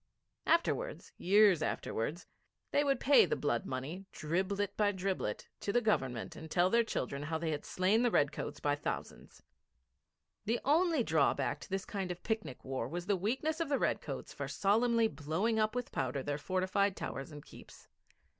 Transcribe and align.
Afterwards, 0.47 1.11
years 1.19 1.61
afterwards, 1.61 2.25
they 2.71 2.83
would 2.83 2.99
pay 2.99 3.27
the 3.27 3.35
blood 3.35 3.67
money, 3.67 4.07
driblet 4.11 4.75
by 4.75 4.91
driblet, 4.91 5.47
to 5.59 5.71
the 5.71 5.79
Government 5.79 6.35
and 6.35 6.49
tell 6.49 6.71
their 6.71 6.83
children 6.83 7.21
how 7.21 7.37
they 7.37 7.51
had 7.51 7.63
slain 7.65 8.01
the 8.01 8.09
redcoats 8.09 8.59
by 8.59 8.73
thousands. 8.73 9.43
The 10.45 10.59
only 10.65 11.03
drawback 11.03 11.59
to 11.59 11.69
this 11.69 11.85
kind 11.85 12.09
of 12.09 12.23
picnic 12.23 12.65
war 12.65 12.87
was 12.87 13.05
the 13.05 13.15
weakness 13.15 13.59
of 13.59 13.69
the 13.69 13.77
redcoats 13.77 14.33
for 14.33 14.47
solemnly 14.47 15.07
blowing 15.07 15.59
up 15.59 15.75
with 15.75 15.91
powder 15.91 16.23
their 16.23 16.39
fortified 16.39 16.97
towers 16.97 17.31
and 17.31 17.45
keeps. 17.45 17.87